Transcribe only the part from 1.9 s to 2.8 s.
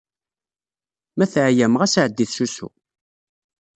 ɛeddit s usu.